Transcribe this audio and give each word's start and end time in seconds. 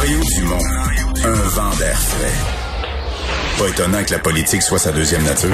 Mario 0.00 0.20
Dumont, 0.20 0.64
un 1.24 1.48
vent 1.48 1.76
d'air 1.76 1.98
frais. 1.98 3.58
Pas 3.58 3.68
étonnant 3.68 4.04
que 4.04 4.12
la 4.12 4.20
politique 4.20 4.62
soit 4.62 4.78
sa 4.78 4.92
deuxième 4.92 5.24
nature. 5.24 5.50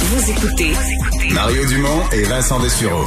Vous 0.00 0.30
écoutez 0.32 0.72
Mario 1.32 1.64
Dumont 1.66 2.02
et 2.12 2.24
Vincent 2.24 2.58
Dessureau. 2.58 3.04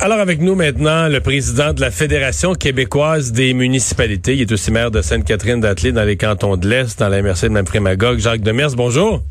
Alors 0.00 0.18
avec 0.18 0.40
nous 0.40 0.54
maintenant, 0.54 1.08
le 1.08 1.20
président 1.20 1.74
de 1.74 1.82
la 1.82 1.90
Fédération 1.90 2.54
québécoise 2.54 3.32
des 3.32 3.52
municipalités. 3.52 4.34
Il 4.34 4.40
est 4.40 4.52
aussi 4.52 4.70
maire 4.70 4.90
de 4.90 5.02
Sainte-Catherine 5.02 5.60
d'Athlée 5.60 5.92
dans 5.92 6.04
les 6.04 6.16
cantons 6.16 6.56
de 6.56 6.66
l'Est, 6.66 7.00
dans 7.00 7.10
la 7.10 7.20
MRC 7.20 7.42
de 7.42 7.80
Mme 7.80 8.18
Jacques 8.18 8.40
Demers, 8.40 8.74
bonjour. 8.74 9.22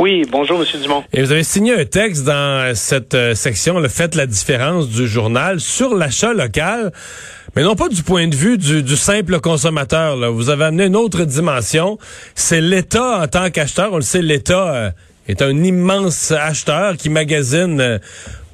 Oui, 0.00 0.24
bonjour, 0.32 0.62
M. 0.62 0.80
Dumont. 0.80 1.04
Et 1.12 1.20
vous 1.22 1.30
avez 1.30 1.44
signé 1.44 1.74
un 1.74 1.84
texte 1.84 2.24
dans 2.24 2.74
cette 2.74 3.12
euh, 3.12 3.34
section, 3.34 3.78
le 3.78 3.88
fait 3.88 4.14
la 4.14 4.24
différence 4.24 4.88
du 4.88 5.06
journal 5.06 5.60
sur 5.60 5.94
l'achat 5.94 6.32
local, 6.32 6.90
mais 7.54 7.62
non 7.62 7.74
pas 7.74 7.90
du 7.90 8.02
point 8.02 8.26
de 8.26 8.34
vue 8.34 8.56
du, 8.56 8.96
simple 8.96 9.40
consommateur. 9.40 10.16
Là. 10.16 10.30
Vous 10.30 10.48
avez 10.48 10.64
amené 10.64 10.86
une 10.86 10.96
autre 10.96 11.24
dimension. 11.24 11.98
C'est 12.34 12.62
l'État 12.62 13.20
en 13.20 13.26
tant 13.26 13.50
qu'acheteur. 13.50 13.92
On 13.92 13.96
le 13.96 14.02
sait, 14.02 14.22
l'État 14.22 14.74
euh, 14.74 14.90
est 15.28 15.42
un 15.42 15.62
immense 15.62 16.30
acheteur 16.30 16.96
qui 16.96 17.10
magasine 17.10 17.78
euh, 17.78 17.98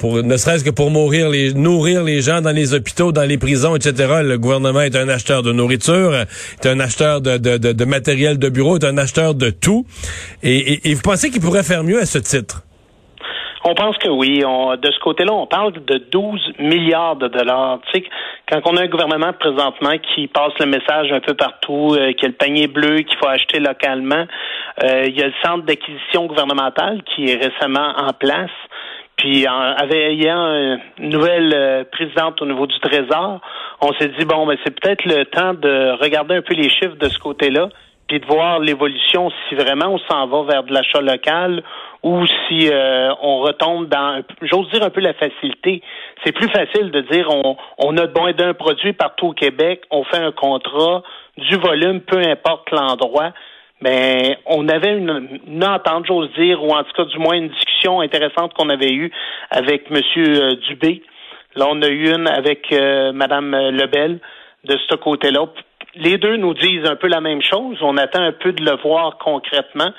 ne 0.03 0.37
serait-ce 0.37 0.65
que 0.65 0.71
pour 0.71 0.91
mourir 0.91 1.31
nourrir 1.55 2.03
les 2.03 2.21
gens 2.21 2.41
dans 2.41 2.55
les 2.55 2.75
hôpitaux, 2.75 3.13
dans 3.13 3.27
les 3.29 3.39
prisons, 3.39 3.77
etc. 3.77 4.21
Le 4.23 4.39
gouvernement 4.39 4.83
est 4.83 4.97
un 4.97 5.09
acheteur 5.09 5.43
de 5.43 5.53
nourriture, 5.53 6.15
est 6.15 6.67
un 6.67 6.81
acheteur 6.81 7.21
de, 7.21 7.85
matériel 7.85 8.39
de 8.39 8.49
bureau, 8.49 8.77
est 8.77 8.85
un 8.85 8.99
acheteur 8.99 9.35
de 9.35 9.51
tout. 9.51 9.87
Et, 10.43 10.95
vous 10.95 11.03
pensez 11.03 11.31
qu'il 11.31 11.41
pourrait 11.41 11.63
faire 11.63 11.85
mieux 11.85 12.01
à 12.01 12.07
ce 12.07 12.19
titre? 12.19 12.63
On 13.69 13.75
pense 13.75 13.99
que 13.99 14.09
oui. 14.09 14.39
de 14.39 14.91
ce 14.93 15.01
côté-là, 15.01 15.33
on 15.33 15.49
parle 15.49 15.73
de 15.73 15.99
12 15.99 16.41
milliards 16.61 17.17
de 17.17 17.27
dollars. 17.27 17.81
Tu 17.87 18.01
sais, 18.01 18.07
quand 18.49 18.61
on 18.67 18.77
a 18.77 18.83
un 18.83 18.87
gouvernement 18.87 19.33
présentement 19.33 19.99
qui 20.15 20.29
passe 20.29 20.53
le 20.61 20.67
message 20.67 21.11
un 21.11 21.19
peu 21.19 21.35
partout, 21.35 21.97
euh, 21.99 22.13
qu'il 22.13 22.27
a 22.27 22.29
le 22.29 22.35
panier 22.35 22.69
bleu 22.69 22.99
qu'il 22.99 23.19
faut 23.19 23.27
acheter 23.27 23.59
localement, 23.59 24.25
euh, 24.85 25.07
il 25.09 25.19
y 25.19 25.23
a 25.23 25.27
le 25.27 25.33
centre 25.43 25.65
d'acquisition 25.65 26.27
gouvernementale 26.27 27.03
qui 27.03 27.29
est 27.29 27.35
récemment 27.35 27.93
en 27.97 28.13
place. 28.13 28.51
Puis 29.17 29.49
en, 29.49 29.59
avait, 29.59 30.13
ayant 30.13 30.79
une 30.99 31.09
nouvelle 31.09 31.53
euh, 31.55 31.85
présidente 31.91 32.41
au 32.43 32.47
niveau 32.47 32.67
du 32.67 32.79
Trésor, 32.81 33.41
on 33.81 33.93
s'est 33.95 34.09
dit 34.19 34.25
bon, 34.27 34.47
ben 34.47 34.59
c'est 34.65 34.79
peut-être 34.79 35.05
le 35.07 35.25
temps 35.25 35.55
de 35.55 36.01
regarder 36.03 36.37
un 36.37 36.43
peu 36.43 36.55
les 36.55 36.69
chiffres 36.69 36.97
de 36.97 37.09
ce 37.09 37.19
côté-là, 37.19 37.69
puis 38.09 38.21
de 38.21 38.27
voir 38.27 38.61
l'évolution 38.61 39.31
si 39.49 39.55
vraiment 39.55 39.95
on 39.95 39.99
s'en 39.99 40.27
va 40.27 40.43
vers 40.43 40.63
de 40.65 40.73
l'achat 40.73 41.01
local 41.01 41.63
ou 42.03 42.25
si 42.27 42.69
euh, 42.71 43.11
on 43.23 43.41
retombe 43.41 43.89
dans, 43.89 44.23
j'ose 44.43 44.71
dire 44.71 44.83
un 44.83 44.91
peu 44.91 45.01
la 45.01 45.15
facilité. 45.15 45.83
C'est 46.25 46.33
plus 46.33 46.49
facile 46.49 46.91
de 46.91 47.01
dire 47.01 47.29
on, 47.31 47.57
on 47.79 47.97
a 47.97 48.07
besoin 48.07 48.33
d'un 48.33 48.53
produit 48.53 48.93
partout 48.93 49.29
au 49.29 49.33
Québec, 49.33 49.83
on 49.91 50.05
fait 50.05 50.21
un 50.21 50.33
contrat, 50.33 51.03
du 51.39 51.57
volume, 51.57 52.01
peu 52.01 52.19
importe 52.19 52.71
l'endroit 52.71 53.33
mais 53.81 54.39
on 54.47 54.69
avait 54.69 54.97
une, 54.97 55.65
entente, 55.65 56.07
j'ose 56.07 56.33
dire, 56.35 56.63
ou 56.63 56.71
en 56.71 56.83
tout 56.83 56.93
cas 56.97 57.05
du 57.05 57.19
moins 57.19 57.35
une 57.35 57.49
discussion 57.49 58.01
intéressante 58.01 58.55
qu'on 58.55 58.71
avait 58.71 58.93
eue 58.93 59.13
avec 59.51 59.91
M. 59.91 60.01
Euh, 60.17 60.57
Dubé. 60.67 61.03
Là, 61.55 61.67
on 61.69 61.83
a 61.83 61.89
eu 61.89 62.09
une 62.09 62.27
avec 62.27 62.73
euh, 62.73 63.13
Mme 63.13 63.71
Lebel 63.71 64.21
de 64.65 64.77
ce 64.89 64.97
côté-là. 64.97 65.47
Les 65.95 66.19
deux 66.19 66.37
nous 66.37 66.55
disent 66.55 66.87
un 66.87 66.97
peu 66.97 67.09
la 67.09 67.21
même 67.21 67.43
chose. 67.43 67.79
On 67.81 67.97
attend 67.97 68.23
un 68.23 68.33
peu 68.33 68.53
de 68.53 68.65
le 68.65 68.77
voir 68.83 69.19
concrètement. 69.19 69.91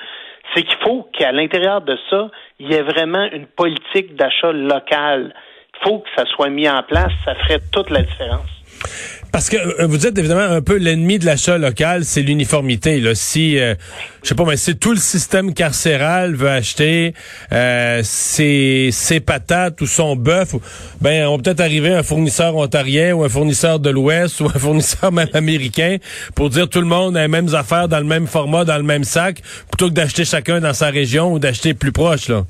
C'est 0.54 0.62
qu'il 0.62 0.78
faut 0.82 1.08
qu'à 1.12 1.32
l'intérieur 1.32 1.80
de 1.80 1.96
ça, 2.10 2.30
il 2.58 2.70
y 2.70 2.74
ait 2.74 2.82
vraiment 2.82 3.24
une 3.32 3.46
politique 3.46 4.14
d'achat 4.16 4.52
local. 4.52 5.34
Il 5.74 5.88
faut 5.88 5.98
que 5.98 6.08
ça 6.16 6.24
soit 6.26 6.48
mis 6.48 6.68
en 6.68 6.82
place. 6.82 7.12
Ça 7.24 7.34
ferait 7.34 7.60
toute 7.72 7.90
la 7.90 8.02
différence. 8.02 9.17
Parce 9.32 9.50
que 9.50 9.56
euh, 9.56 9.86
vous 9.86 10.06
êtes 10.06 10.16
évidemment 10.18 10.40
un 10.40 10.62
peu 10.62 10.76
l'ennemi 10.76 11.18
de 11.18 11.26
l'achat 11.26 11.58
local, 11.58 12.04
c'est 12.04 12.22
l'uniformité. 12.22 12.98
Là, 12.98 13.14
si 13.14 13.58
euh, 13.58 13.74
je 14.22 14.28
sais 14.28 14.34
pas, 14.34 14.44
mais 14.44 14.56
si 14.56 14.76
tout 14.76 14.92
le 14.92 14.98
système 14.98 15.52
carcéral 15.52 16.34
veut 16.34 16.48
acheter 16.48 17.12
euh, 17.52 18.00
ses, 18.02 18.88
ses 18.90 19.20
patates 19.20 19.80
ou 19.80 19.86
son 19.86 20.16
bœuf, 20.16 20.54
ben 21.00 21.26
on 21.26 21.38
peut 21.38 21.50
être 21.50 21.60
arriver 21.60 21.92
un 21.92 22.02
fournisseur 22.02 22.56
ontarien 22.56 23.12
ou 23.14 23.24
un 23.24 23.28
fournisseur 23.28 23.78
de 23.80 23.90
l'Ouest 23.90 24.40
ou 24.40 24.46
un 24.46 24.58
fournisseur 24.58 25.12
même 25.12 25.28
américain 25.34 25.98
pour 26.34 26.48
dire 26.48 26.68
tout 26.68 26.80
le 26.80 26.86
monde 26.86 27.16
a 27.16 27.22
les 27.22 27.28
mêmes 27.28 27.54
affaires 27.54 27.88
dans 27.88 28.00
le 28.00 28.04
même 28.04 28.26
format, 28.26 28.64
dans 28.64 28.78
le 28.78 28.82
même 28.82 29.04
sac, 29.04 29.42
plutôt 29.70 29.88
que 29.88 29.94
d'acheter 29.94 30.24
chacun 30.24 30.60
dans 30.60 30.74
sa 30.74 30.88
région 30.88 31.32
ou 31.32 31.38
d'acheter 31.38 31.74
plus 31.74 31.92
proche 31.92 32.28
là. 32.28 32.44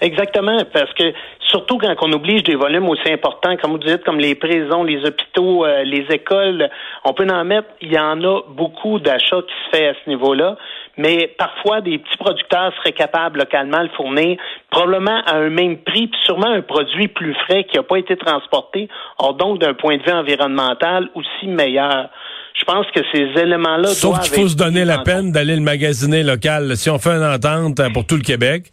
Exactement, 0.00 0.64
parce 0.72 0.92
que 0.94 1.12
surtout 1.50 1.78
quand 1.78 1.94
on 2.00 2.12
oblige 2.12 2.44
des 2.44 2.54
volumes 2.54 2.88
aussi 2.88 3.10
importants, 3.12 3.56
comme 3.56 3.72
vous 3.72 3.78
dites, 3.78 4.04
comme 4.04 4.18
les 4.18 4.34
prisons, 4.34 4.84
les 4.84 5.04
hôpitaux, 5.04 5.64
euh, 5.64 5.82
les 5.84 6.06
écoles, 6.10 6.70
on 7.04 7.12
peut 7.12 7.26
en 7.28 7.44
mettre, 7.44 7.68
il 7.80 7.92
y 7.92 7.98
en 7.98 8.22
a 8.22 8.40
beaucoup 8.48 8.98
d'achats 8.98 9.42
qui 9.42 9.54
se 9.64 9.76
fait 9.76 9.88
à 9.88 9.94
ce 9.94 10.08
niveau-là, 10.08 10.56
mais 10.96 11.34
parfois 11.38 11.80
des 11.80 11.98
petits 11.98 12.16
producteurs 12.16 12.72
seraient 12.76 12.92
capables 12.92 13.38
localement 13.38 13.78
de 13.78 13.84
le 13.84 13.90
fournir, 13.90 14.38
probablement 14.70 15.22
à 15.26 15.36
un 15.36 15.50
même 15.50 15.78
prix, 15.78 16.06
puis 16.06 16.20
sûrement 16.24 16.48
un 16.48 16.62
produit 16.62 17.08
plus 17.08 17.34
frais 17.46 17.64
qui 17.64 17.76
n'a 17.76 17.82
pas 17.82 17.96
été 17.96 18.16
transporté, 18.16 18.88
or 19.18 19.34
donc 19.34 19.58
d'un 19.58 19.74
point 19.74 19.96
de 19.96 20.02
vue 20.02 20.12
environnemental 20.12 21.08
aussi 21.14 21.48
meilleur. 21.48 22.08
Je 22.54 22.64
pense 22.64 22.86
que 22.94 23.00
ces 23.12 23.40
éléments-là 23.40 23.88
Sauf 23.88 24.20
qu'il 24.20 24.40
faut 24.40 24.48
se 24.48 24.56
donner 24.56 24.84
la 24.84 24.98
peine 24.98 25.32
d'aller 25.32 25.54
le 25.54 25.62
magasiner 25.62 26.22
local. 26.22 26.76
Si 26.76 26.90
on 26.90 26.98
fait 26.98 27.10
une 27.10 27.24
entente 27.24 27.80
pour 27.94 28.04
tout 28.04 28.16
le 28.16 28.22
Québec, 28.22 28.64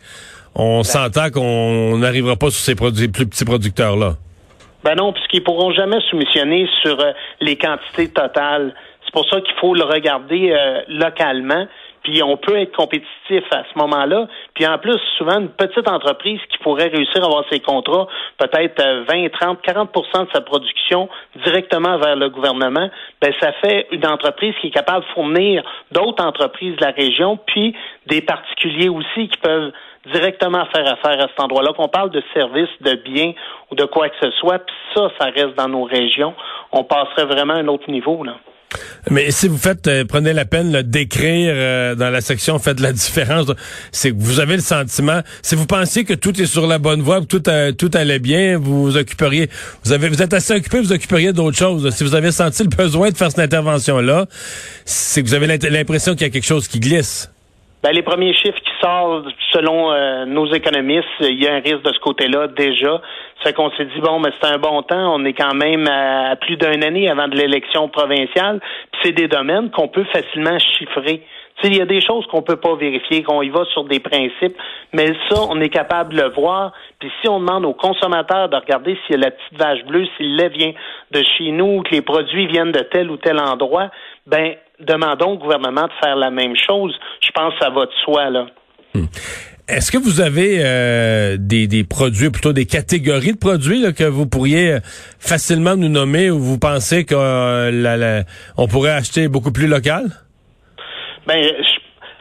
on 0.57 0.83
s'entend 0.83 1.29
qu'on 1.29 1.97
n'arrivera 1.97 2.35
pas 2.35 2.49
sur 2.49 2.59
ces 2.59 2.75
produits, 2.75 3.07
plus 3.07 3.27
petits 3.27 3.45
producteurs-là. 3.45 4.13
Ben 4.83 4.95
non, 4.95 5.13
puisqu'ils 5.13 5.43
pourront 5.43 5.71
jamais 5.71 5.99
soumissionner 6.09 6.67
sur 6.81 6.99
euh, 6.99 7.11
les 7.41 7.55
quantités 7.55 8.09
totales. 8.09 8.73
C'est 9.05 9.11
pour 9.11 9.27
ça 9.29 9.39
qu'il 9.41 9.55
faut 9.55 9.75
le 9.75 9.83
regarder 9.83 10.51
euh, 10.51 10.81
localement. 10.87 11.67
Puis 12.03 12.23
on 12.23 12.37
peut 12.37 12.55
être 12.57 12.75
compétitif 12.75 13.43
à 13.51 13.63
ce 13.71 13.77
moment-là. 13.77 14.27
Puis 14.53 14.65
en 14.65 14.77
plus, 14.77 14.97
souvent, 15.17 15.41
une 15.41 15.49
petite 15.49 15.89
entreprise 15.89 16.39
qui 16.49 16.57
pourrait 16.59 16.87
réussir 16.87 17.21
à 17.21 17.25
avoir 17.25 17.43
ses 17.51 17.59
contrats, 17.59 18.07
peut-être 18.37 18.81
20, 19.09 19.29
30, 19.29 19.59
40% 19.61 20.25
de 20.25 20.29
sa 20.33 20.41
production 20.41 21.09
directement 21.45 21.97
vers 21.97 22.15
le 22.15 22.29
gouvernement, 22.29 22.89
ben 23.21 23.33
ça 23.41 23.51
fait 23.61 23.87
une 23.91 24.07
entreprise 24.07 24.53
qui 24.61 24.67
est 24.67 24.71
capable 24.71 25.01
de 25.05 25.11
fournir 25.13 25.63
d'autres 25.91 26.23
entreprises 26.23 26.77
de 26.77 26.85
la 26.85 26.91
région, 26.91 27.37
puis 27.45 27.75
des 28.05 28.21
particuliers 28.21 28.89
aussi 28.89 29.27
qui 29.27 29.37
peuvent 29.41 29.73
directement 30.13 30.65
faire 30.73 30.87
affaire 30.87 31.19
à 31.19 31.27
cet 31.27 31.39
endroit-là, 31.39 31.73
qu'on 31.73 31.87
parle 31.87 32.09
de 32.11 32.21
services, 32.33 32.69
de 32.81 32.93
biens 32.95 33.33
ou 33.71 33.75
de 33.75 33.85
quoi 33.85 34.09
que 34.09 34.15
ce 34.21 34.31
soit, 34.31 34.59
puis 34.59 34.75
ça, 34.95 35.09
ça 35.19 35.25
reste 35.25 35.55
dans 35.55 35.69
nos 35.69 35.83
régions, 35.83 36.33
on 36.71 36.83
passerait 36.83 37.25
vraiment 37.25 37.53
à 37.53 37.57
un 37.57 37.67
autre 37.67 37.89
niveau, 37.89 38.23
là. 38.23 38.35
Mais 39.09 39.31
si 39.31 39.47
vous 39.47 39.57
faites, 39.57 39.87
euh, 39.87 40.03
prenez 40.03 40.33
la 40.33 40.43
peine 40.43 40.81
d'écrire 40.81 41.53
euh, 41.55 41.95
dans 41.95 42.09
la 42.09 42.19
section 42.19 42.59
Faites 42.59 42.81
la 42.81 42.91
différence, 42.91 43.45
c'est 43.91 44.11
que 44.11 44.17
vous 44.17 44.41
avez 44.41 44.55
le 44.55 44.61
sentiment, 44.61 45.21
si 45.41 45.55
vous 45.55 45.65
pensiez 45.65 46.03
que 46.03 46.13
tout 46.13 46.39
est 46.41 46.45
sur 46.45 46.67
la 46.67 46.77
bonne 46.77 47.01
voie, 47.01 47.21
que 47.21 47.25
tout, 47.25 47.49
euh, 47.49 47.71
tout 47.71 47.89
allait 47.93 48.19
bien, 48.19 48.57
vous 48.57 48.83
vous 48.83 48.97
occuperiez, 48.97 49.47
vous 49.85 49.93
avez, 49.93 50.09
vous 50.09 50.21
êtes 50.21 50.33
assez 50.33 50.53
occupé, 50.53 50.79
vous 50.79 50.91
occuperiez 50.91 51.31
d'autres 51.31 51.57
choses. 51.57 51.89
Si 51.91 52.03
vous 52.03 52.15
avez 52.15 52.31
senti 52.31 52.63
le 52.63 52.69
besoin 52.69 53.09
de 53.09 53.15
faire 53.15 53.29
cette 53.29 53.39
intervention-là, 53.39 54.25
c'est 54.83 55.23
que 55.23 55.27
vous 55.27 55.35
avez 55.35 55.47
l'impression 55.47 56.13
qu'il 56.13 56.23
y 56.23 56.29
a 56.29 56.29
quelque 56.29 56.45
chose 56.45 56.67
qui 56.67 56.79
glisse. 56.79 57.31
Ben, 57.83 57.91
les 57.91 58.03
premiers 58.03 58.33
chiffres 58.33 58.59
sortent, 58.81 59.27
selon 59.51 59.91
euh, 59.91 60.25
nos 60.25 60.51
économistes, 60.53 61.07
il 61.21 61.41
y 61.41 61.47
a 61.47 61.55
un 61.55 61.59
risque 61.59 61.83
de 61.83 61.93
ce 61.93 61.99
côté-là 61.99 62.47
déjà. 62.47 63.01
Fait 63.43 63.53
qu'on 63.53 63.69
s'est 63.71 63.85
dit, 63.85 63.99
bon, 64.01 64.19
mais 64.19 64.29
c'est 64.39 64.49
un 64.49 64.57
bon 64.57 64.81
temps. 64.81 65.15
On 65.15 65.23
est 65.25 65.33
quand 65.33 65.53
même 65.53 65.87
à, 65.87 66.35
plus 66.35 66.57
d'une 66.57 66.83
année 66.83 67.09
avant 67.09 67.27
de 67.27 67.35
l'élection 67.35 67.87
provinciale. 67.89 68.59
C'est 69.03 69.11
des 69.11 69.27
domaines 69.27 69.69
qu'on 69.71 69.87
peut 69.87 70.05
facilement 70.05 70.57
chiffrer. 70.59 71.23
Il 71.63 71.75
y 71.75 71.81
a 71.81 71.85
des 71.85 72.01
choses 72.01 72.25
qu'on 72.27 72.43
peut 72.43 72.57
pas 72.57 72.75
vérifier, 72.75 73.23
qu'on 73.23 73.41
y 73.41 73.49
va 73.49 73.65
sur 73.65 73.83
des 73.85 73.99
principes, 73.99 74.55
mais 74.93 75.07
ça, 75.27 75.41
on 75.49 75.59
est 75.59 75.69
capable 75.69 76.13
de 76.13 76.21
le 76.21 76.29
voir. 76.29 76.71
Puis 76.99 77.11
si 77.19 77.27
on 77.27 77.39
demande 77.39 77.65
aux 77.65 77.73
consommateurs 77.73 78.47
de 78.47 78.55
regarder 78.55 78.95
si 79.07 79.17
la 79.17 79.31
petite 79.31 79.59
vache 79.59 79.83
bleue, 79.85 80.05
si 80.17 80.23
le 80.23 80.35
lait 80.37 80.49
vient 80.49 80.73
de 81.11 81.23
chez 81.35 81.51
nous, 81.51 81.81
que 81.81 81.95
les 81.95 82.01
produits 82.01 82.45
viennent 82.45 82.71
de 82.71 82.81
tel 82.81 83.09
ou 83.09 83.17
tel 83.17 83.39
endroit, 83.39 83.89
ben 84.27 84.53
demandons 84.79 85.31
au 85.31 85.37
gouvernement 85.37 85.87
de 85.87 85.93
faire 85.99 86.15
la 86.15 86.29
même 86.29 86.55
chose. 86.55 86.95
Je 87.21 87.31
pense 87.31 87.53
que 87.55 87.59
ça 87.59 87.71
va 87.71 87.85
de 87.85 87.93
soi, 88.03 88.29
là. 88.29 88.45
Hmm. 88.97 89.05
Est-ce 89.67 89.91
que 89.91 89.97
vous 89.97 90.21
avez 90.21 90.59
euh, 90.61 91.35
des, 91.37 91.83
produits, 91.83 92.29
plutôt 92.29 92.53
des 92.53 92.65
catégories 92.65 93.33
de 93.33 93.37
produits 93.37 93.93
que 93.93 94.05
vous 94.05 94.25
pourriez 94.25 94.71
euh, 94.71 94.79
facilement 95.19 95.75
nous 95.75 95.89
nommer 95.89 96.31
ou 96.31 96.39
vous 96.39 96.57
pensez 96.57 97.03
qu'on 97.03 97.17
euh, 97.19 98.23
pourrait 98.69 98.91
acheter 98.91 99.27
beaucoup 99.27 99.51
plus 99.51 99.67
local? 99.67 100.05
Ben, 101.27 101.37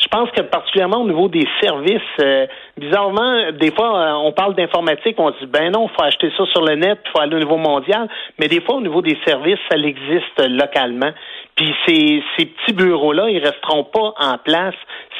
pense 0.08 0.30
que 0.30 0.42
particulièrement 0.42 1.02
au 1.02 1.06
niveau 1.06 1.28
des 1.28 1.46
services, 1.60 2.00
euh, 2.20 2.46
bizarrement, 2.76 3.52
des 3.52 3.70
fois, 3.72 3.98
euh, 3.98 4.12
on 4.24 4.32
parle 4.32 4.54
d'informatique, 4.54 5.16
on 5.18 5.30
dit 5.30 5.46
ben 5.46 5.72
non, 5.72 5.88
il 5.88 5.96
faut 5.96 6.02
acheter 6.02 6.30
ça 6.36 6.44
sur 6.46 6.64
le 6.64 6.74
net, 6.74 6.98
il 7.04 7.10
faut 7.10 7.20
aller 7.20 7.36
au 7.36 7.38
niveau 7.38 7.56
mondial, 7.56 8.08
mais 8.38 8.48
des 8.48 8.60
fois, 8.60 8.76
au 8.76 8.80
niveau 8.80 9.02
des 9.02 9.18
services, 9.26 9.58
ça 9.70 9.76
existe 9.78 10.48
localement. 10.48 11.12
Puis 11.56 11.74
ces, 11.86 12.22
ces 12.36 12.46
petits 12.46 12.74
bureaux-là, 12.74 13.30
ils 13.30 13.38
resteront 13.38 13.84
pas 13.84 14.14
en 14.18 14.38
place 14.38 14.74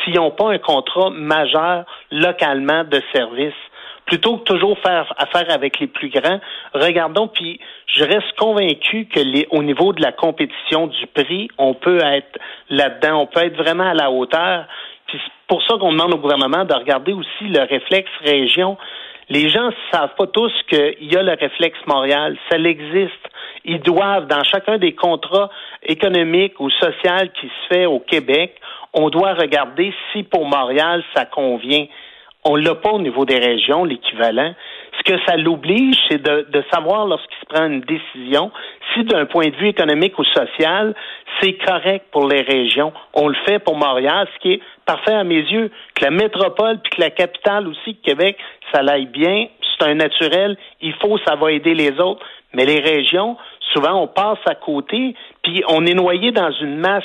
s'ils 0.04 0.14
n'ont 0.14 0.30
pas 0.30 0.50
un 0.50 0.58
contrat 0.58 1.10
majeur 1.10 1.84
localement 2.10 2.84
de 2.84 3.00
service 3.14 3.54
plutôt 4.06 4.38
que 4.38 4.44
toujours 4.44 4.78
faire 4.78 5.12
affaire 5.18 5.52
avec 5.52 5.78
les 5.80 5.88
plus 5.88 6.08
grands, 6.08 6.40
regardons, 6.72 7.28
puis 7.28 7.60
je 7.86 8.04
reste 8.04 8.32
convaincu 8.38 9.06
que 9.06 9.20
les, 9.20 9.46
au 9.50 9.62
niveau 9.62 9.92
de 9.92 10.00
la 10.00 10.12
compétition 10.12 10.86
du 10.86 11.06
prix, 11.08 11.48
on 11.58 11.74
peut 11.74 12.00
être 12.02 12.38
là-dedans, 12.70 13.22
on 13.22 13.26
peut 13.26 13.44
être 13.44 13.56
vraiment 13.56 13.88
à 13.88 13.94
la 13.94 14.10
hauteur. 14.10 14.66
Puis 15.06 15.18
c'est 15.22 15.32
pour 15.48 15.62
ça 15.62 15.76
qu'on 15.78 15.92
demande 15.92 16.14
au 16.14 16.18
gouvernement 16.18 16.64
de 16.64 16.74
regarder 16.74 17.12
aussi 17.12 17.44
le 17.44 17.60
réflexe 17.60 18.10
région. 18.22 18.76
Les 19.28 19.48
gens 19.48 19.66
ne 19.66 19.72
savent 19.92 20.14
pas 20.16 20.28
tous 20.28 20.52
qu'il 20.68 21.12
y 21.12 21.16
a 21.16 21.22
le 21.22 21.32
réflexe 21.32 21.78
Montréal. 21.86 22.36
Ça 22.48 22.58
existe. 22.58 23.12
Ils 23.64 23.80
doivent, 23.80 24.28
dans 24.28 24.44
chacun 24.44 24.78
des 24.78 24.94
contrats 24.94 25.50
économiques 25.82 26.60
ou 26.60 26.70
sociaux 26.70 27.28
qui 27.40 27.46
se 27.46 27.74
fait 27.74 27.86
au 27.86 27.98
Québec, 27.98 28.54
on 28.92 29.10
doit 29.10 29.34
regarder 29.34 29.92
si 30.12 30.22
pour 30.22 30.46
Montréal 30.46 31.02
ça 31.14 31.24
convient. 31.24 31.86
On 32.48 32.54
l'a 32.54 32.76
pas 32.76 32.90
au 32.90 33.00
niveau 33.00 33.24
des 33.24 33.40
régions, 33.40 33.84
l'équivalent. 33.84 34.54
Ce 34.98 35.02
que 35.02 35.18
ça 35.26 35.36
l'oblige, 35.36 35.96
c'est 36.08 36.22
de, 36.22 36.64
savoir 36.72 37.04
lorsqu'il 37.04 37.36
se 37.40 37.46
prend 37.46 37.66
une 37.66 37.80
décision, 37.80 38.52
si 38.94 39.02
d'un 39.02 39.26
point 39.26 39.48
de 39.48 39.56
vue 39.56 39.66
économique 39.66 40.16
ou 40.16 40.24
social, 40.24 40.94
c'est 41.40 41.54
correct 41.54 42.06
pour 42.12 42.28
les 42.28 42.42
régions. 42.42 42.92
On 43.14 43.26
le 43.26 43.34
fait 43.46 43.58
pour 43.58 43.76
Montréal, 43.76 44.28
ce 44.32 44.38
qui 44.38 44.52
est 44.52 44.60
parfait 44.84 45.14
à 45.14 45.24
mes 45.24 45.40
yeux. 45.40 45.72
Que 45.96 46.04
la 46.04 46.12
métropole 46.12 46.78
puis 46.78 46.92
que 46.92 47.00
la 47.00 47.10
capitale 47.10 47.66
aussi, 47.66 47.96
Québec, 47.96 48.38
ça 48.72 48.80
l'aille 48.80 49.06
bien, 49.06 49.48
c'est 49.60 49.88
un 49.88 49.94
naturel. 49.94 50.56
Il 50.80 50.94
faut, 50.94 51.18
ça 51.26 51.34
va 51.34 51.50
aider 51.50 51.74
les 51.74 51.98
autres. 51.98 52.24
Mais 52.54 52.64
les 52.64 52.78
régions, 52.78 53.36
souvent, 53.72 54.00
on 54.00 54.06
passe 54.06 54.38
à 54.46 54.54
côté, 54.54 55.16
puis 55.42 55.64
on 55.68 55.84
est 55.84 55.94
noyé 55.94 56.30
dans 56.30 56.52
une 56.52 56.76
masse 56.76 57.02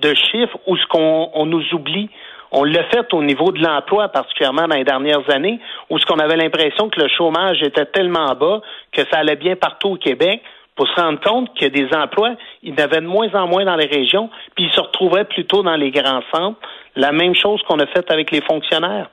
de 0.00 0.14
chiffres 0.14 0.58
où 0.66 0.78
ce 0.78 0.86
qu'on 0.86 1.30
on 1.34 1.44
nous 1.44 1.74
oublie. 1.74 2.08
On 2.50 2.64
l'a 2.64 2.84
fait 2.84 3.12
au 3.12 3.22
niveau 3.22 3.52
de 3.52 3.62
l'emploi, 3.62 4.08
particulièrement 4.08 4.66
dans 4.66 4.76
les 4.76 4.84
dernières 4.84 5.28
années, 5.30 5.60
où 5.90 5.98
ce 5.98 6.06
qu'on 6.06 6.18
avait 6.18 6.36
l'impression 6.36 6.88
que 6.88 7.00
le 7.00 7.08
chômage 7.08 7.62
était 7.62 7.86
tellement 7.86 8.34
bas 8.34 8.60
que 8.92 9.02
ça 9.10 9.18
allait 9.18 9.36
bien 9.36 9.56
partout 9.56 9.90
au 9.90 9.96
Québec 9.96 10.42
pour 10.74 10.86
se 10.88 11.00
rendre 11.00 11.20
compte 11.20 11.52
a 11.64 11.70
des 11.70 11.88
emplois, 11.92 12.36
il 12.62 12.78
y 12.78 12.82
de 13.00 13.06
moins 13.06 13.28
en 13.34 13.48
moins 13.48 13.64
dans 13.64 13.74
les 13.74 13.86
régions, 13.86 14.30
puis 14.54 14.66
ils 14.66 14.72
se 14.72 14.80
retrouvaient 14.80 15.24
plutôt 15.24 15.64
dans 15.64 15.74
les 15.74 15.90
grands 15.90 16.22
centres. 16.32 16.60
La 16.94 17.10
même 17.10 17.34
chose 17.34 17.60
qu'on 17.62 17.80
a 17.80 17.86
fait 17.86 18.08
avec 18.10 18.30
les 18.30 18.40
fonctionnaires. 18.40 19.10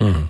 Hum. 0.00 0.27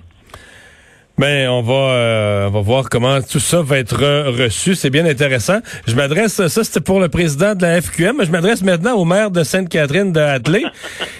Ben, 1.18 1.48
on 1.48 1.62
va, 1.62 1.74
euh, 1.74 2.46
on 2.46 2.50
va 2.50 2.60
voir 2.60 2.88
comment 2.88 3.20
tout 3.20 3.40
ça 3.40 3.60
va 3.60 3.78
être 3.78 3.96
reçu. 4.30 4.76
C'est 4.76 4.88
bien 4.88 5.04
intéressant. 5.04 5.58
Je 5.88 5.96
m'adresse, 5.96 6.46
ça 6.46 6.62
c'était 6.62 6.80
pour 6.80 7.00
le 7.00 7.08
président 7.08 7.56
de 7.56 7.62
la 7.62 7.80
FQM, 7.80 8.18
mais 8.18 8.24
je 8.24 8.30
m'adresse 8.30 8.62
maintenant 8.62 8.94
au 8.94 9.04
maire 9.04 9.32
de 9.32 9.42
Sainte-Catherine 9.42 10.12
de 10.12 10.20
Hatley. 10.20 10.62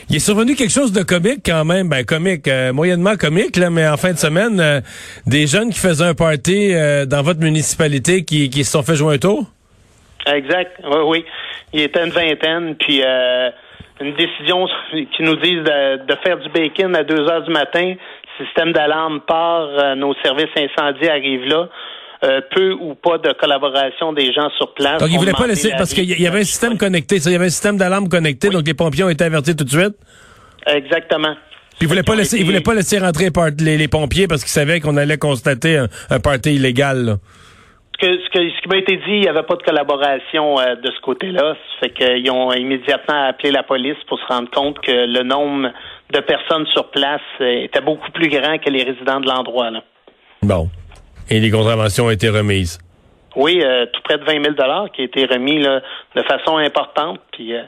Il 0.09 0.15
est 0.15 0.21
survenu 0.21 0.55
quelque 0.55 0.71
chose 0.71 0.93
de 0.93 1.03
comique 1.03 1.41
quand 1.45 1.65
même, 1.65 1.89
ben 1.89 2.05
comique, 2.05 2.47
euh, 2.47 2.73
moyennement 2.73 3.17
comique, 3.17 3.57
là, 3.57 3.71
mais 3.71 3.89
en 3.89 3.97
fin 3.97 4.13
de 4.13 4.19
semaine, 4.19 4.61
euh, 4.61 4.81
des 5.27 5.49
jeunes 5.49 5.71
qui 5.71 5.81
faisaient 5.81 6.05
un 6.05 6.15
party 6.15 6.75
dans 7.09 7.23
votre 7.23 7.41
municipalité 7.41 8.25
qui, 8.25 8.51
qui 8.51 8.63
se 8.65 8.71
sont 8.71 8.85
fait 8.85 8.95
jouer 8.95 9.17
un 9.17 9.19
tour? 9.19 9.47
Exact. 10.33 10.71
Oui, 10.85 11.01
oui. 11.07 11.25
Il 11.73 11.81
était 11.81 12.05
une 12.05 12.13
vingtaine, 12.13 12.77
puis 12.77 13.03
une 14.01 14.15
décision 14.15 14.67
qui 14.93 15.23
nous 15.23 15.37
disent 15.37 15.65
de, 15.65 16.07
de, 16.07 16.15
faire 16.25 16.39
du 16.39 16.49
bacon 16.51 16.95
à 16.95 17.05
2 17.05 17.29
heures 17.29 17.43
du 17.43 17.53
matin, 17.53 17.95
système 18.39 18.73
d'alarme 18.73 19.21
part, 19.21 19.69
euh, 19.69 19.95
nos 19.95 20.15
services 20.23 20.51
incendies 20.57 21.09
arrivent 21.09 21.47
là. 21.47 21.69
Euh, 22.25 22.41
peu 22.53 22.73
ou 22.73 22.97
pas 22.97 23.19
de 23.19 23.33
collaboration 23.33 24.13
des 24.13 24.33
gens 24.33 24.51
sur 24.57 24.75
place. 24.75 25.01
Donc, 25.01 25.09
ils 25.09 25.19
voulaient 25.19 25.31
pas 25.31 25.47
laisser, 25.47 25.71
parce 25.79 25.95
qu'il 25.95 26.21
y 26.21 26.27
avait 26.27 26.41
un 26.41 26.45
système 26.45 26.77
connecté, 26.77 27.17
il 27.17 27.31
y 27.31 27.35
avait 27.37 27.47
un 27.47 27.51
système 27.51 27.77
d'alarme 27.77 28.09
connecté, 28.09 28.49
donc 28.49 28.67
les 28.67 28.75
pompiers 28.75 29.05
ont 29.05 29.09
été 29.09 29.23
avertis 29.23 29.55
tout 29.55 29.63
de 29.63 29.71
suite? 29.71 29.95
Exactement. 30.67 31.35
Puis 31.79 31.83
ils 31.83 31.87
voulaient 31.87 32.03
pas 32.03 32.17
laisser, 32.17 32.39
ils 32.39 32.45
voulaient 32.45 32.61
pas 32.61 32.75
laisser 32.75 32.99
rentrer 32.99 33.31
les, 33.61 33.87
pompiers 33.87 34.27
parce 34.27 34.43
qu'ils 34.43 34.51
savaient 34.51 34.81
qu'on 34.81 34.97
allait 34.97 35.17
constater 35.17 35.77
un, 35.77 35.87
un 36.11 36.19
party 36.19 36.57
illégal, 36.57 37.05
là. 37.05 37.17
Ce, 38.01 38.07
que, 38.07 38.23
ce, 38.23 38.31
que, 38.31 38.51
ce 38.51 38.63
qui 38.63 38.69
m'a 38.69 38.77
été 38.77 38.97
dit, 38.97 39.03
il 39.09 39.21
n'y 39.21 39.29
avait 39.29 39.43
pas 39.43 39.57
de 39.57 39.63
collaboration 39.63 40.59
euh, 40.59 40.77
de 40.77 40.91
ce 40.91 41.01
côté-là. 41.01 41.55
Ça 41.55 41.89
fait 41.89 41.91
qu'ils 41.91 42.31
ont 42.31 42.53
immédiatement 42.53 43.27
appelé 43.29 43.51
la 43.51 43.63
police 43.63 43.97
pour 44.07 44.19
se 44.21 44.27
rendre 44.27 44.51
compte 44.51 44.79
que 44.81 44.93
le 44.93 45.23
nombre 45.23 45.71
de 46.11 46.21
personnes 46.21 46.67
sur 46.67 46.91
place 46.91 47.21
euh, 47.41 47.65
était 47.65 47.81
beaucoup 47.81 48.11
plus 48.13 48.29
grand 48.29 48.59
que 48.59 48.71
les 48.71 48.85
résidents 48.85 49.21
de 49.21 49.29
l'endroit. 49.29 49.71
Bon. 50.43 50.69
Et 51.31 51.41
les 51.41 51.51
contraventions 51.51 52.07
ont 52.07 52.11
été 52.11 52.29
remises? 52.29 52.79
Oui, 53.37 53.61
euh, 53.63 53.87
tout 53.93 54.01
près 54.03 54.19
de 54.19 54.25
20 54.25 54.55
000 54.57 54.89
qui 54.93 55.03
a 55.03 55.05
été 55.05 55.27
remis 55.27 55.61
là, 55.61 55.81
de 56.17 56.23
façon 56.23 56.57
importante. 56.57 57.21
Puis 57.33 57.55
euh, 57.55 57.63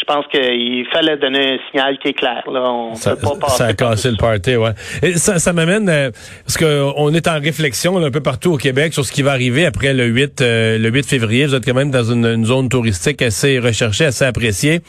je 0.00 0.04
pense 0.06 0.26
qu'il 0.28 0.86
fallait 0.92 1.16
donner 1.18 1.54
un 1.54 1.58
signal 1.70 1.98
qui 1.98 2.08
est 2.08 2.12
clair. 2.14 2.42
Là. 2.50 2.72
On 2.72 2.94
ça, 2.94 3.16
peut 3.16 3.28
pas 3.38 3.48
ça 3.48 3.66
a 3.66 3.74
cassé 3.74 4.10
le 4.10 4.16
party, 4.16 4.56
ouais. 4.56 4.70
Et 5.02 5.14
ça, 5.14 5.38
ça 5.38 5.52
m'amène 5.52 5.88
euh, 5.88 6.10
parce 6.46 6.56
qu'on 6.56 7.12
est 7.12 7.28
en 7.28 7.38
réflexion 7.38 7.98
un 8.02 8.10
peu 8.10 8.20
partout 8.20 8.52
au 8.52 8.56
Québec 8.56 8.94
sur 8.94 9.04
ce 9.04 9.12
qui 9.12 9.22
va 9.22 9.32
arriver 9.32 9.66
après 9.66 9.92
le 9.92 10.06
8 10.06 10.40
euh, 10.40 10.78
le 10.78 10.88
8 10.88 11.06
février. 11.06 11.46
Vous 11.46 11.54
êtes 11.54 11.64
quand 11.64 11.74
même 11.74 11.90
dans 11.90 12.04
une, 12.04 12.24
une 12.24 12.46
zone 12.46 12.68
touristique 12.68 13.20
assez 13.20 13.58
recherchée, 13.58 14.06
assez 14.06 14.24
appréciée. 14.24 14.80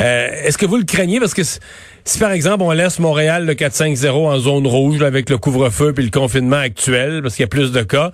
Euh, 0.00 0.28
Est-ce 0.44 0.58
que 0.58 0.66
vous 0.66 0.76
le 0.76 0.84
craignez? 0.84 1.18
Parce 1.18 1.34
que 1.34 1.42
si 1.42 2.18
par 2.18 2.32
exemple 2.32 2.62
on 2.62 2.72
laisse 2.72 2.98
Montréal 2.98 3.46
le 3.46 3.54
4-5-0 3.54 4.10
en 4.10 4.38
zone 4.38 4.66
rouge 4.66 4.98
là, 5.00 5.06
avec 5.06 5.30
le 5.30 5.38
couvre-feu 5.38 5.92
puis 5.94 6.04
le 6.04 6.10
confinement 6.10 6.56
actuel 6.56 7.22
parce 7.22 7.36
qu'il 7.36 7.44
y 7.44 7.46
a 7.46 7.48
plus 7.48 7.72
de 7.72 7.82
cas 7.82 8.10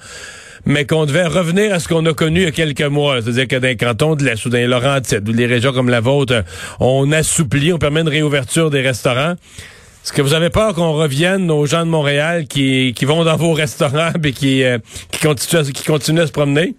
mais 0.66 0.86
qu'on 0.86 1.06
devait 1.06 1.26
revenir 1.26 1.72
à 1.72 1.78
ce 1.78 1.88
qu'on 1.88 2.04
a 2.06 2.14
connu 2.14 2.40
il 2.40 2.44
y 2.44 2.48
a 2.48 2.52
quelques 2.52 2.82
mois. 2.82 3.20
C'est-à-dire 3.22 3.48
que 3.48 3.56
dans 3.56 3.68
les 3.68 3.76
cantons 3.76 4.14
de 4.14 4.24
dans 4.24 4.56
les 4.56 4.66
Laurentides 4.66 5.28
ou 5.28 5.32
les 5.32 5.46
régions 5.46 5.72
comme 5.72 5.88
la 5.88 6.00
vôtre, 6.00 6.44
on 6.80 7.10
assouplit, 7.12 7.72
on 7.72 7.78
permet 7.78 8.00
une 8.00 8.08
réouverture 8.08 8.70
des 8.70 8.80
restaurants. 8.80 9.34
Est-ce 10.04 10.12
que 10.12 10.22
vous 10.22 10.34
avez 10.34 10.48
peur 10.48 10.74
qu'on 10.74 10.92
revienne 10.92 11.50
aux 11.50 11.66
gens 11.66 11.84
de 11.84 11.90
Montréal 11.90 12.46
qui, 12.48 12.94
qui 12.96 13.04
vont 13.04 13.24
dans 13.24 13.36
vos 13.36 13.52
restaurants 13.52 14.12
et 14.24 14.32
qui, 14.32 14.64
euh, 14.64 14.78
qui, 15.12 15.20
continuent, 15.20 15.72
qui 15.72 15.84
continuent 15.84 16.20
à 16.20 16.26
se 16.26 16.32
promener? 16.32 16.74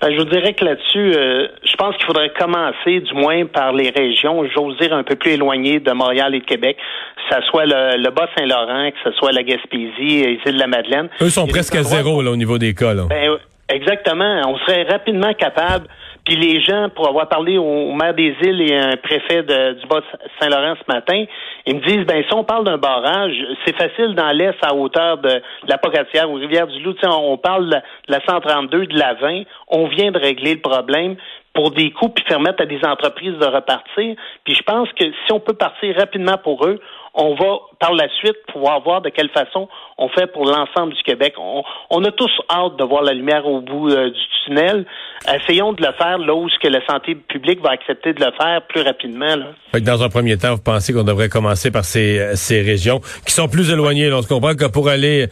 Ben, 0.00 0.10
je 0.10 0.16
vous 0.16 0.24
dirais 0.24 0.52
que 0.54 0.64
là-dessus, 0.64 1.12
euh, 1.16 1.46
je 1.72 1.76
pense 1.76 1.96
qu'il 1.96 2.04
faudrait 2.04 2.30
commencer, 2.38 3.00
du 3.00 3.14
moins 3.14 3.46
par 3.46 3.72
les 3.72 3.90
régions, 3.90 4.44
j'ose 4.54 4.76
dire 4.78 4.92
un 4.92 5.02
peu 5.02 5.16
plus 5.16 5.32
éloignées 5.32 5.80
de 5.80 5.92
Montréal 5.92 6.34
et 6.34 6.40
de 6.40 6.44
Québec, 6.44 6.76
que 6.76 7.34
ce 7.34 7.42
soit 7.46 7.64
le, 7.64 8.10
Bas-Saint-Laurent, 8.10 8.90
que 8.90 9.10
ce 9.10 9.16
soit 9.16 9.32
la 9.32 9.42
Gaspésie, 9.42 9.90
les 9.98 10.40
îles 10.44 10.54
de 10.54 10.58
la 10.58 10.66
Madeleine. 10.66 11.08
Eux 11.22 11.30
sont 11.30 11.46
presque 11.46 11.74
à 11.74 11.82
zéro 11.82 12.20
là, 12.22 12.30
au 12.30 12.36
niveau 12.36 12.58
des 12.58 12.74
cas. 12.74 12.92
Là. 12.92 13.04
Ben, 13.08 13.38
exactement. 13.68 14.42
On 14.46 14.58
serait 14.58 14.82
rapidement 14.84 15.32
capable 15.32 15.88
puis 16.24 16.36
les 16.36 16.62
gens, 16.62 16.88
pour 16.94 17.08
avoir 17.08 17.28
parlé 17.28 17.58
au 17.58 17.92
maire 17.94 18.14
des 18.14 18.34
îles 18.42 18.60
et 18.62 18.76
un 18.76 18.96
préfet 18.96 19.42
de, 19.42 19.72
du 19.72 19.86
Bas-Saint-Laurent 19.88 20.74
ce 20.76 20.92
matin, 20.92 21.24
ils 21.66 21.76
me 21.76 21.80
disent, 21.80 22.06
ben 22.06 22.22
si 22.28 22.32
on 22.32 22.44
parle 22.44 22.64
d'un 22.64 22.78
barrage, 22.78 23.34
c'est 23.64 23.76
facile 23.76 24.14
dans 24.14 24.30
l'Est 24.30 24.54
à 24.62 24.72
hauteur 24.72 25.18
de, 25.18 25.42
la 25.66 25.78
Pocatière 25.78 26.30
ou 26.30 26.34
Rivière-du-Loup. 26.34 26.94
On, 27.02 27.32
on 27.32 27.38
parle 27.38 27.70
de 27.70 27.76
la 28.06 28.20
132, 28.24 28.86
de 28.86 28.98
la 28.98 29.14
20. 29.14 29.42
On 29.68 29.88
vient 29.88 30.12
de 30.12 30.18
régler 30.18 30.54
le 30.54 30.60
problème 30.60 31.16
pour 31.54 31.70
des 31.70 31.90
coûts 31.90 32.08
puis 32.08 32.24
permettre 32.24 32.62
à 32.62 32.66
des 32.66 32.80
entreprises 32.84 33.38
de 33.38 33.46
repartir. 33.46 34.16
Puis 34.44 34.54
je 34.54 34.62
pense 34.62 34.88
que 34.92 35.04
si 35.04 35.32
on 35.32 35.40
peut 35.40 35.54
partir 35.54 35.94
rapidement 35.96 36.38
pour 36.38 36.66
eux, 36.66 36.80
on 37.14 37.34
va 37.34 37.58
par 37.78 37.92
la 37.92 38.08
suite 38.20 38.36
pouvoir 38.52 38.82
voir 38.82 39.02
de 39.02 39.10
quelle 39.10 39.28
façon 39.30 39.68
on 39.98 40.08
fait 40.08 40.26
pour 40.32 40.46
l'ensemble 40.46 40.94
du 40.94 41.02
Québec. 41.02 41.34
On, 41.38 42.04
a 42.04 42.10
tous 42.10 42.30
hâte 42.50 42.76
de 42.78 42.84
voir 42.84 43.02
la 43.02 43.12
lumière 43.12 43.46
au 43.46 43.60
bout 43.60 43.90
euh, 43.90 44.10
du 44.10 44.20
tunnel. 44.44 44.86
Essayons 45.28 45.72
de 45.72 45.82
le 45.82 45.92
faire 45.92 46.18
là 46.18 46.34
où 46.34 46.48
ce 46.48 46.58
que 46.58 46.68
la 46.68 46.84
santé 46.86 47.14
publique 47.14 47.60
va 47.60 47.70
accepter 47.70 48.14
de 48.14 48.24
le 48.24 48.32
faire 48.32 48.62
plus 48.66 48.80
rapidement. 48.80 49.36
Là. 49.36 49.80
Dans 49.80 50.02
un 50.02 50.08
premier 50.08 50.38
temps, 50.38 50.54
vous 50.54 50.62
pensez 50.62 50.92
qu'on 50.92 51.04
devrait 51.04 51.28
commencer 51.28 51.70
par 51.70 51.84
ces, 51.84 52.18
euh, 52.18 52.32
ces 52.34 52.62
régions 52.62 53.00
qui 53.26 53.32
sont 53.32 53.48
plus 53.48 53.70
éloignées. 53.70 54.10
on 54.12 54.22
se 54.22 54.28
comprend 54.28 54.54
que 54.54 54.66
pour 54.66 54.88
aller 54.88 55.28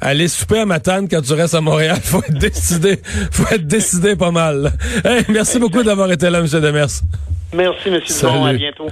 aller 0.00 0.28
souper 0.28 0.60
à 0.60 0.66
Matane 0.66 1.08
quand 1.08 1.20
tu 1.20 1.32
restes 1.32 1.54
à 1.54 1.60
Montréal, 1.60 1.96
faut 2.02 2.22
être 2.22 2.38
décidé, 2.38 2.98
faut 3.32 3.52
être 3.52 3.66
décidé 3.66 4.14
pas 4.14 4.30
mal. 4.30 4.70
merci 5.28 5.58
beaucoup 5.58 5.82
d'avoir 5.82 6.10
été 6.12 6.30
là, 6.30 6.38
M. 6.38 6.46
Demers. 6.46 7.02
Merci, 7.52 7.88
M. 7.88 8.00
Dumont. 8.00 8.44
À 8.46 8.52
bientôt. 8.52 8.86